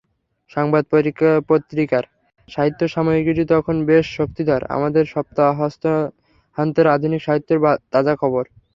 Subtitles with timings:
[0.51, 0.83] সংবাদ
[1.49, 2.03] পত্রিকার
[2.47, 7.59] সাহিত্য সাময়িকীটি তখন বেশ শক্তিধর—আমাদের সপ্তাহান্তের আধুনিক সাহিত্যের
[7.93, 8.43] তাজা খবর।